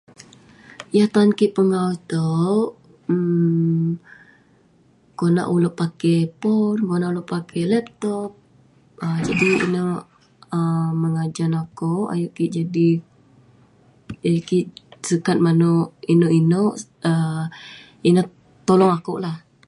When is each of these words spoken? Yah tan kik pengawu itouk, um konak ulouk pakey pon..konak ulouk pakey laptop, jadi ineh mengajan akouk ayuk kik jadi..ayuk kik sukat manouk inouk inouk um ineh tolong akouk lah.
Yah 0.95 1.07
tan 1.13 1.29
kik 1.37 1.53
pengawu 1.57 1.91
itouk, 1.99 2.67
um 3.13 3.85
konak 5.19 5.49
ulouk 5.55 5.77
pakey 5.81 6.19
pon..konak 6.41 7.11
ulouk 7.11 7.29
pakey 7.33 7.63
laptop, 7.71 8.29
jadi 9.27 9.47
ineh 9.65 9.89
mengajan 11.01 11.53
akouk 11.63 12.09
ayuk 12.13 12.33
kik 12.37 12.51
jadi..ayuk 12.57 14.43
kik 14.49 14.65
sukat 15.07 15.37
manouk 15.45 15.87
inouk 16.13 16.33
inouk 16.39 16.73
um 17.11 17.43
ineh 18.07 18.25
tolong 18.67 18.93
akouk 18.97 19.19
lah. 19.25 19.37